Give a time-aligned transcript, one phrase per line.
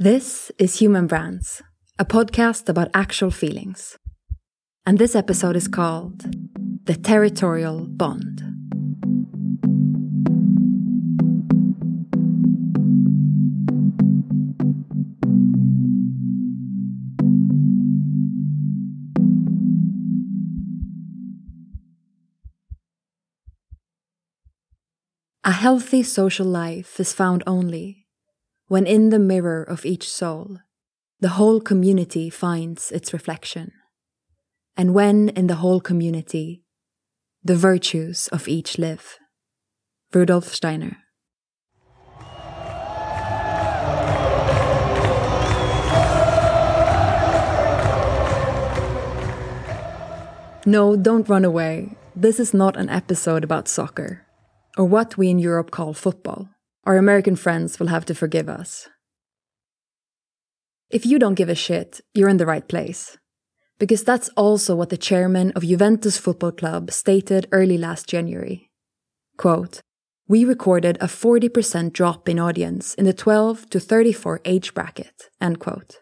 [0.00, 1.60] This is Human Brands,
[1.98, 3.98] a podcast about actual feelings.
[4.86, 6.24] And this episode is called
[6.84, 8.44] The Territorial Bond.
[25.42, 28.06] A healthy social life is found only
[28.68, 30.58] when in the mirror of each soul,
[31.20, 33.72] the whole community finds its reflection,
[34.76, 36.62] and when in the whole community,
[37.42, 39.18] the virtues of each live.
[40.12, 40.98] Rudolf Steiner.
[50.66, 51.96] No, don't run away.
[52.14, 54.26] This is not an episode about soccer
[54.76, 56.50] or what we in Europe call football.
[56.88, 58.88] Our American friends will have to forgive us.
[60.88, 63.18] If you don't give a shit, you're in the right place.
[63.78, 68.70] Because that's also what the chairman of Juventus Football Club stated early last January.
[69.36, 69.82] Quote,
[70.28, 75.60] we recorded a 40% drop in audience in the 12 to 34 age bracket, end
[75.60, 75.98] quote.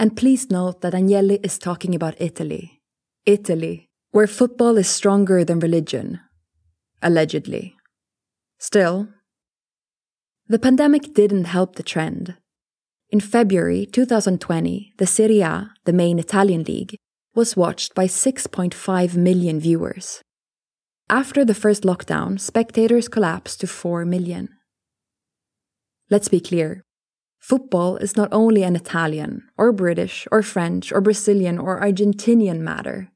[0.00, 2.82] And please note that Agnelli is talking about Italy.
[3.24, 6.18] Italy, where football is stronger than religion,
[7.00, 7.76] allegedly.
[8.62, 9.08] Still,
[10.46, 12.36] the pandemic didn't help the trend.
[13.10, 16.94] In February 2020, the Serie A, the main Italian league,
[17.34, 20.22] was watched by 6.5 million viewers.
[21.10, 24.48] After the first lockdown, spectators collapsed to 4 million.
[26.08, 26.84] Let's be clear
[27.40, 33.10] football is not only an Italian, or British, or French, or Brazilian, or Argentinian matter.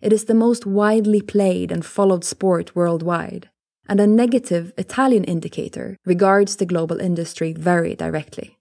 [0.00, 3.50] It is the most widely played and followed sport worldwide,
[3.88, 8.56] and a negative Italian indicator regards the global industry very directly.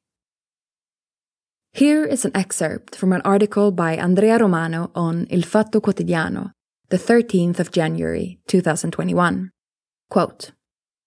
[1.73, 6.51] Here is an excerpt from an article by Andrea Romano on Il Fatto Quotidiano,
[6.89, 9.51] the 13th of January 2021.
[10.09, 10.51] Quote,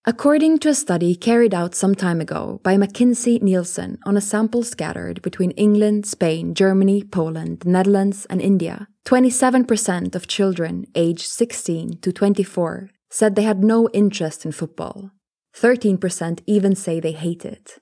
[0.05, 4.63] According to a study carried out some time ago by McKinsey Nielsen on a sample
[4.63, 11.99] scattered between England, Spain, Germany, Poland, the Netherlands, and India, 27% of children aged 16
[12.01, 15.11] to 24 said they had no interest in football.
[15.57, 17.79] 13% even say they hate it.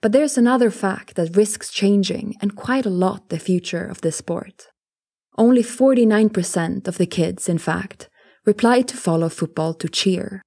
[0.00, 4.16] But there's another fact that risks changing and quite a lot the future of this
[4.16, 4.68] sport.
[5.38, 8.08] Only 49% of the kids, in fact,
[8.44, 10.42] replied to follow football to cheer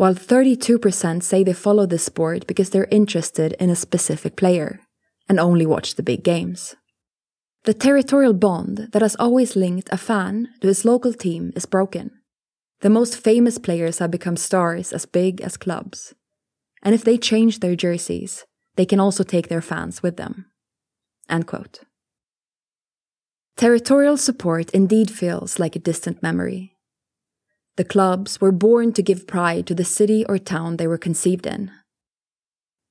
[0.00, 4.80] while 32% say they follow the sport because they're interested in a specific player
[5.28, 6.74] and only watch the big games.
[7.64, 12.12] The territorial bond that has always linked a fan to his local team is broken.
[12.80, 16.14] The most famous players have become stars as big as clubs.
[16.82, 18.46] And if they change their jerseys,
[18.76, 20.46] they can also take their fans with them.
[23.56, 26.78] Territorial support indeed feels like a distant memory,
[27.80, 31.46] the clubs were born to give pride to the city or town they were conceived
[31.46, 31.70] in.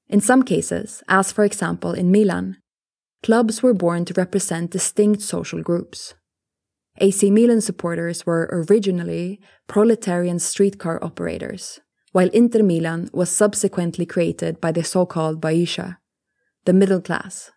[0.08, 2.58] In some cases, as for example in Milan,
[3.22, 6.16] clubs were born to represent distinct social groups.
[7.00, 11.80] AC Milan supporters were originally proletarian streetcar operators,
[12.12, 15.98] while Inter Milan was subsequently created by the so called Bauscia,
[16.66, 17.52] the middle class.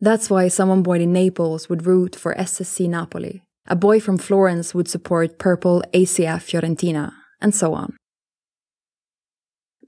[0.00, 4.74] That's why someone born in Naples would root for SSC Napoli, a boy from Florence
[4.74, 7.96] would support purple ACF Fiorentina, and so on.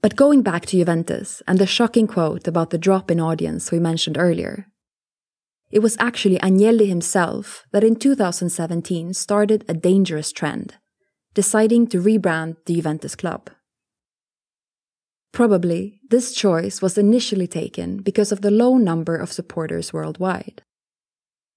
[0.01, 3.79] But going back to Juventus and the shocking quote about the drop in audience we
[3.79, 4.67] mentioned earlier,
[5.73, 10.75] it was actually Agnelli himself that in 2017 started a dangerous trend,
[11.33, 13.49] deciding to rebrand the Juventus club.
[15.31, 20.61] Probably, this choice was initially taken because of the low number of supporters worldwide.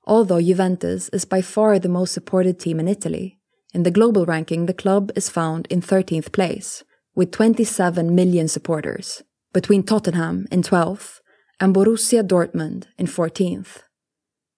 [0.07, 3.39] Although Juventus is by far the most supported team in Italy,
[3.75, 6.83] in the global ranking the club is found in 13th place,
[7.15, 9.23] with 27 million supporters,
[9.53, 11.21] between Tottenham in 12th
[11.61, 13.83] and Borussia Dortmund in 14th.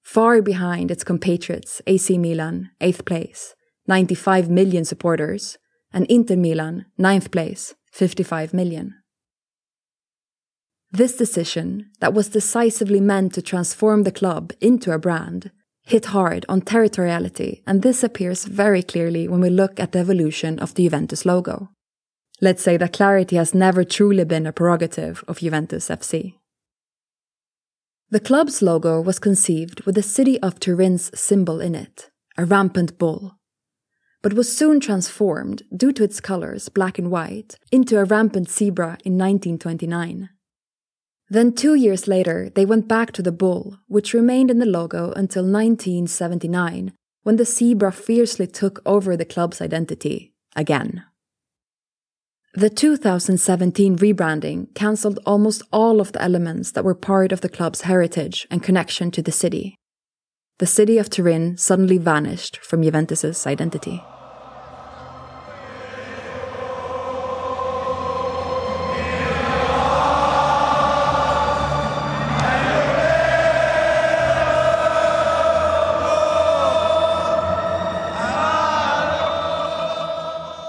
[0.09, 3.55] Far behind its compatriots AC Milan, 8th place,
[3.89, 5.59] 95 million supporters,
[5.93, 8.95] and Inter Milan, 9th place, 55 million.
[10.91, 15.51] This decision, that was decisively meant to transform the club into a brand,
[15.83, 20.59] hit hard on territoriality, and this appears very clearly when we look at the evolution
[20.59, 21.69] of the Juventus logo.
[22.41, 26.38] Let's say that clarity has never truly been a prerogative of Juventus FC.
[28.11, 32.97] The club's logo was conceived with the city of Turin's symbol in it, a rampant
[32.97, 33.37] bull,
[34.23, 38.97] but was soon transformed, due to its colors, black and white, into a rampant zebra
[39.05, 40.31] in 1929.
[41.29, 45.13] Then, two years later, they went back to the bull, which remained in the logo
[45.13, 46.95] until 1979,
[47.25, 51.05] when the zebra fiercely took over the club's identity again.
[52.55, 57.83] The 2017 rebranding cancelled almost all of the elements that were part of the club's
[57.83, 59.77] heritage and connection to the city.
[60.59, 64.03] The city of Turin suddenly vanished from Juventus's identity.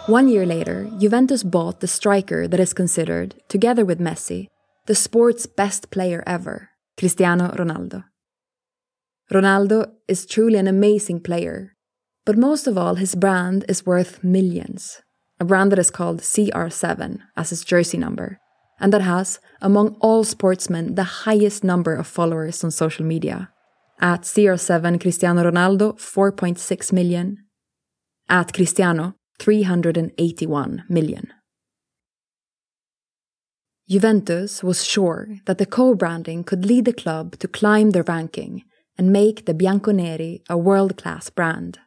[0.09, 4.47] One year later, Juventus bought the striker that is considered, together with Messi,
[4.88, 8.06] the sport's best player ever, Cristiano Ronaldo.
[9.31, 11.75] Ronaldo is truly an amazing player,
[12.25, 15.00] but most of all, his brand is worth millions.
[15.39, 18.39] A brand that is called CR7 as his jersey number,
[18.79, 23.51] and that has, among all sportsmen, the highest number of followers on social media.
[24.01, 27.45] At CR7 Cristiano Ronaldo, 4.6 million.
[28.27, 31.33] At Cristiano, 381 million.
[33.89, 38.63] Juventus was sure that the co branding could lead the club to climb the ranking
[38.97, 41.80] and make the Bianconeri a world class brand.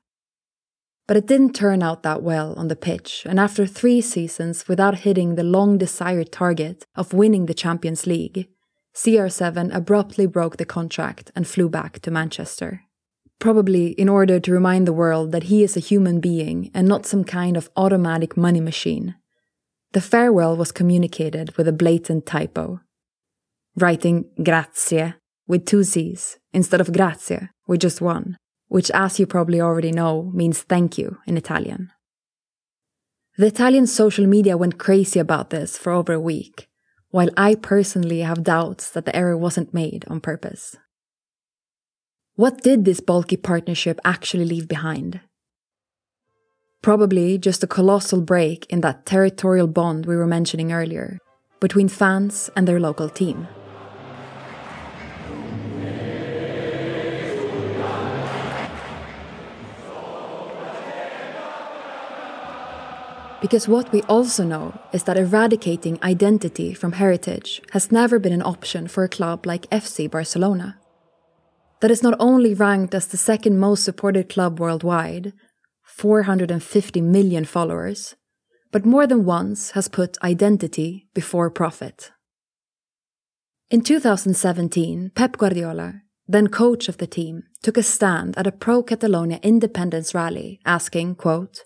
[1.07, 5.01] But it didn't turn out that well on the pitch, and after three seasons without
[5.01, 8.49] hitting the long desired target of winning the Champions League,
[8.97, 12.83] CR7 abruptly broke the contract and flew back to Manchester
[13.43, 17.05] probably in order to remind the world that he is a human being and not
[17.05, 19.17] some kind of automatic money machine.
[19.91, 22.81] The farewell was communicated with a blatant typo,
[23.77, 25.15] writing grazie
[25.49, 28.37] with two Z's instead of grazie with just one,
[28.69, 31.91] which, as you probably already know, means thank you in Italian.
[33.39, 36.69] The Italian social media went crazy about this for over a week,
[37.11, 40.77] while I personally have doubts that the error wasn't made on purpose.
[42.35, 45.21] What did this bulky partnership actually leave behind?
[46.81, 51.19] Probably just a colossal break in that territorial bond we were mentioning earlier
[51.61, 53.49] between fans and their local team.
[63.43, 68.41] Because what we also know is that eradicating identity from heritage has never been an
[68.41, 70.79] option for a club like FC Barcelona
[71.83, 75.33] that is not only ranked as the second most supported club worldwide,
[75.83, 78.15] 450 million followers,
[78.71, 82.13] but more than once has put identity before profit.
[83.69, 88.85] In 2017, Pep Guardiola, then coach of the team, took a stand at a pro
[88.85, 91.65] Catalonia independence rally asking, quote,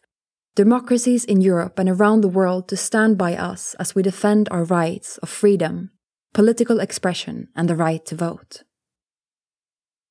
[0.54, 4.64] democracies in Europe and around the world to stand by us as we defend our
[4.64, 5.90] rights of freedom,
[6.32, 8.62] political expression, and the right to vote.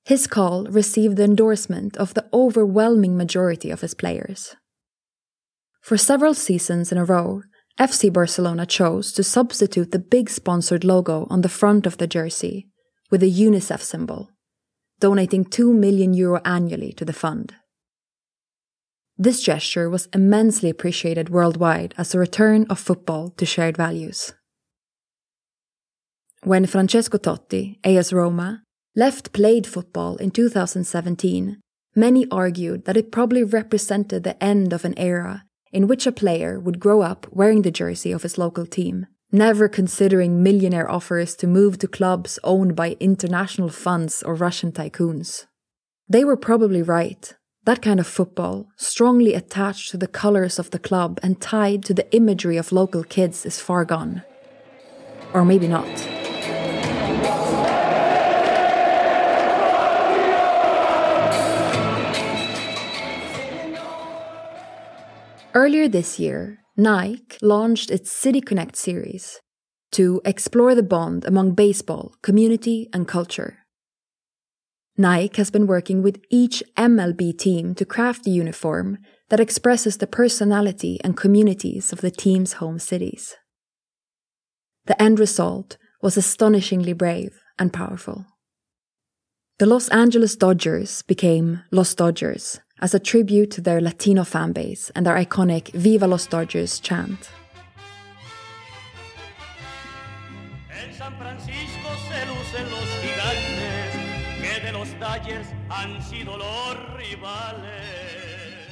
[0.05, 4.55] His call received the endorsement of the overwhelming majority of his players.
[5.81, 7.41] For several seasons in a row,
[7.79, 12.67] FC Barcelona chose to substitute the big sponsored logo on the front of the jersey
[13.09, 14.29] with a UNICEF symbol,
[14.99, 17.55] donating 2 million euro annually to the fund.
[19.17, 24.33] This gesture was immensely appreciated worldwide as a return of football to shared values.
[26.43, 28.64] When Francesco Totti, AS Roma,
[28.95, 31.59] left played football in 2017,
[31.95, 36.57] many argued that it probably represented the end of an era in which a player
[36.57, 41.47] would grow up wearing the jersey of his local team, never considering millionaire offers to
[41.47, 45.45] move to clubs owned by international funds or Russian tycoons.
[46.07, 47.35] They were probably right.
[47.65, 51.93] That kind of football, strongly attached to the colors of the club and tied to
[51.93, 54.23] the imagery of local kids, is far gone.
[55.33, 56.24] Or maybe not.
[65.55, 69.39] Earlier this year, Nike launched its City Connect series
[69.93, 73.59] to explore the bond among baseball, community, and culture.
[74.97, 78.97] Nike has been working with each MLB team to craft a uniform
[79.29, 83.37] that expresses the personality and communities of the team's home cities.
[84.87, 88.25] The end result was astonishingly brave and powerful.
[89.59, 95.05] The Los Angeles Dodgers became Los Dodgers, as a tribute to their Latino fanbase and
[95.05, 97.29] their iconic Viva los Dodgers chant.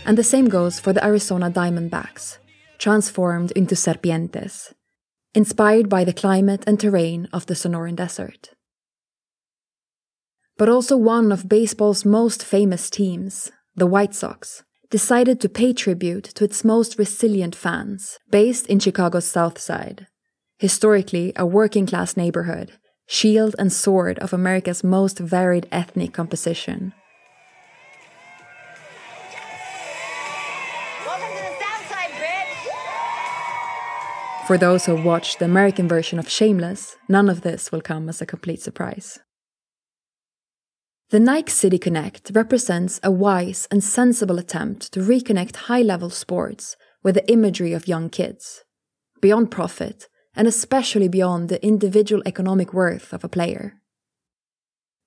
[0.06, 2.38] And the same goes for the Arizona Diamondbacks,
[2.78, 4.74] transformed into serpientes,
[5.34, 8.50] inspired by the climate and terrain of the Sonoran Desert.
[10.58, 16.26] But also one of baseball's most famous teams, the White Sox, decided to pay tribute
[16.36, 20.06] to its most resilient fans, based in Chicago's South Side,
[20.60, 22.74] historically a working class neighborhood,
[23.08, 26.94] shield and sword of America's most varied ethnic composition.
[34.46, 38.10] For those who have watched the American version of Shameless, none of this will come
[38.10, 39.20] as a complete surprise.
[41.14, 46.76] The Nike City Connect represents a wise and sensible attempt to reconnect high level sports
[47.04, 48.64] with the imagery of young kids,
[49.22, 53.76] beyond profit, and especially beyond the individual economic worth of a player.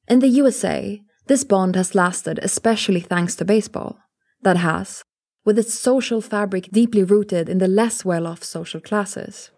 [0.06, 3.98] In the USA, this bond has lasted especially thanks to baseball,
[4.42, 5.02] that has,
[5.44, 9.50] with its social fabric deeply rooted in the less well off social classes,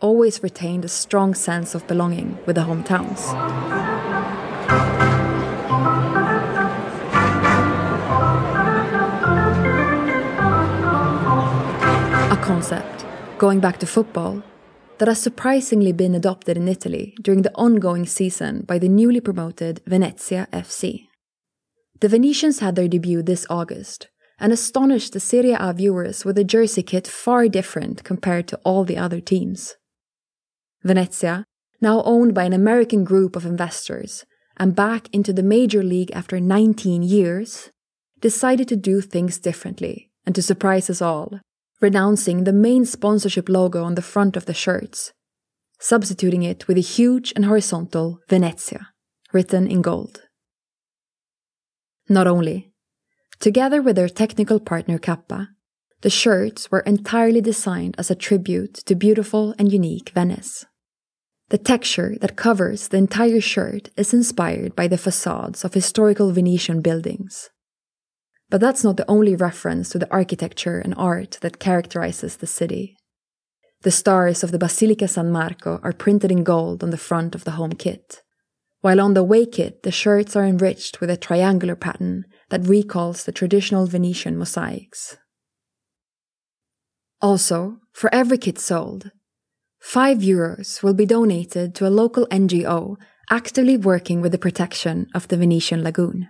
[0.00, 3.91] always retained a strong sense of belonging with the hometowns.
[12.42, 13.06] Concept,
[13.38, 14.42] going back to football,
[14.98, 19.80] that has surprisingly been adopted in Italy during the ongoing season by the newly promoted
[19.86, 21.06] Venezia FC.
[22.00, 24.08] The Venetians had their debut this August,
[24.42, 28.84] and astonished the Serie A viewers with a jersey kit far different compared to all
[28.84, 29.76] the other teams.
[30.82, 31.44] Venezia,
[31.80, 34.24] now owned by an American group of investors
[34.56, 37.70] and back into the major league after 19 years,
[38.20, 41.38] decided to do things differently and to surprise us all,
[41.82, 45.12] renouncing the main sponsorship logo on the front of the shirts,
[45.80, 48.88] substituting it with a huge and horizontal Venezia,
[49.32, 50.22] written in gold.
[52.08, 52.72] Not only,
[53.42, 55.48] Together with their technical partner Kappa,
[56.02, 60.64] the shirts were entirely designed as a tribute to beautiful and unique Venice.
[61.48, 66.82] The texture that covers the entire shirt is inspired by the facades of historical Venetian
[66.82, 67.50] buildings.
[68.52, 72.98] But that's not the only reference to the architecture and art that characterizes the city.
[73.80, 77.44] The stars of the Basilica San Marco are printed in gold on the front of
[77.44, 78.20] the home kit,
[78.82, 83.24] while on the away kit the shirts are enriched with a triangular pattern that recalls
[83.24, 85.16] the traditional Venetian mosaics.
[87.22, 89.12] Also, for every kit sold,
[89.80, 92.96] 5 euros will be donated to a local NGO
[93.30, 96.28] actively working with the protection of the Venetian lagoon.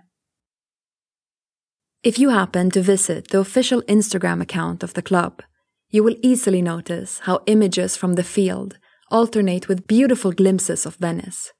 [2.03, 5.41] If you happen to visit the official Instagram account of the club,
[5.89, 8.77] you will easily notice how images from the field
[9.09, 11.53] alternate with beautiful glimpses of Venice,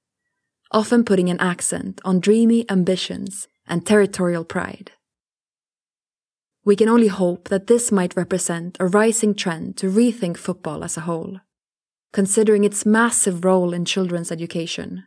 [0.70, 4.92] often putting an accent on dreamy ambitions and territorial pride.
[6.66, 10.98] We can only hope that this might represent a rising trend to rethink football as
[10.98, 11.40] a whole,
[12.12, 15.06] considering its massive role in children's education,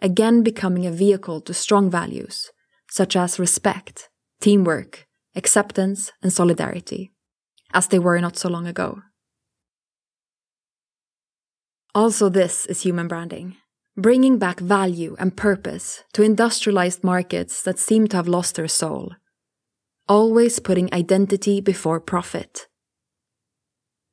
[0.00, 2.50] again becoming a vehicle to strong values,
[2.88, 4.07] such as respect,
[4.40, 7.12] teamwork, acceptance, and solidarity,
[7.72, 9.02] as they were not so long ago.
[11.94, 13.56] Also, this is human branding
[13.98, 19.12] bringing back value and purpose to industrialized markets that seem to have lost their soul,
[20.08, 22.68] always putting identity before profit.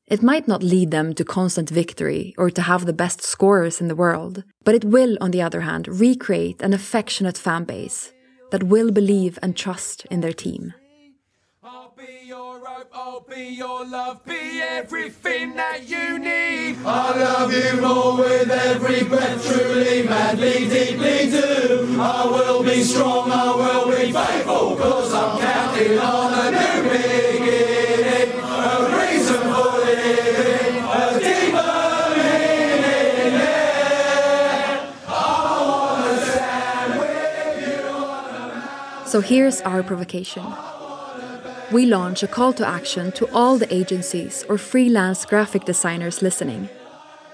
[0.07, 3.87] It might not lead them to constant victory or to have the best scorers in
[3.87, 8.11] the world, but it will, on the other hand, recreate an affectionate fan base
[8.55, 10.73] that will believe and trust in their team.
[11.61, 11.91] I'll
[13.27, 16.77] be your love, be everything that you need.
[16.85, 21.97] I love you more with every breath, truly, madly, deeply do.
[21.99, 27.34] I will be strong, I will be faithful, cause I'm counting on a new beginning.
[39.15, 40.43] So here's our provocation
[41.71, 46.67] we launch a call to action to all the agencies or freelance graphic designers listening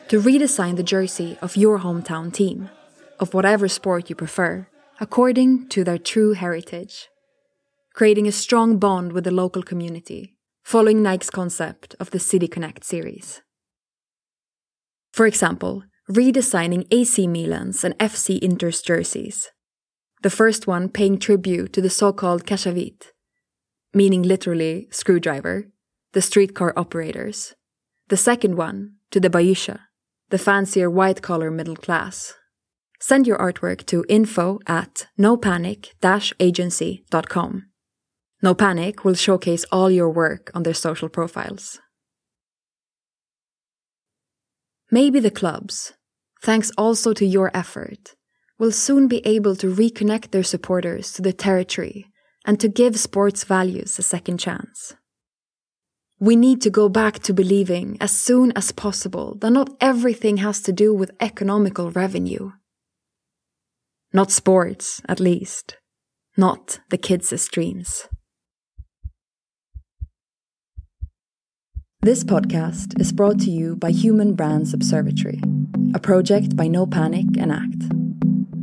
[0.07, 2.69] to redesign the jersey of your hometown team,
[3.19, 4.67] of whatever sport you prefer,
[4.99, 7.09] according to their true heritage,
[7.95, 12.83] creating a strong bond with the local community, following Nike's concept of the City Connect
[12.83, 13.41] series.
[15.13, 19.49] For example, redesigning AC Milan's and FC Inter's jerseys.
[20.21, 23.07] The first one paying tribute to the so called Cacciavite,
[23.93, 25.65] meaning literally screwdriver,
[26.13, 27.55] the streetcar operators.
[28.09, 29.79] The second one, to the Bauscia,
[30.29, 32.35] the fancier white collar middle class.
[32.99, 37.65] Send your artwork to info at nopanic-agency.com.
[38.43, 41.79] No Panic will showcase all your work on their social profiles.
[44.91, 45.93] Maybe the clubs,
[46.41, 48.15] thanks also to your effort,
[48.61, 52.05] will soon be able to reconnect their supporters to the territory
[52.45, 54.93] and to give sports values a second chance.
[56.19, 60.61] We need to go back to believing as soon as possible that not everything has
[60.61, 62.51] to do with economical revenue.
[64.13, 65.77] Not sports, at least.
[66.37, 68.07] Not the kids' dreams.
[72.03, 75.41] This podcast is brought to you by Human Brands Observatory,
[75.95, 78.00] a project by No Panic and Act.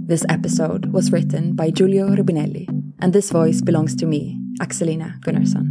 [0.08, 2.66] This episode was written by Giulio Rubinelli,
[2.98, 5.68] and this voice belongs to me, Axelina Gunnarsson.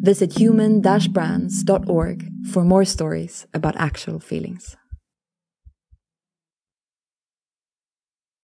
[0.00, 4.74] Visit human-brands.org for more stories about actual feelings.